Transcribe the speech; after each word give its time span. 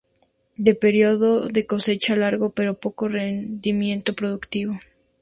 De 0.57 0.73
periodo 0.73 1.45
de 1.47 1.67
cosecha 1.67 2.15
largo 2.15 2.49
pero 2.49 2.79
poco 2.79 3.07
rendimiento 3.07 4.15
productivo. 4.15 4.73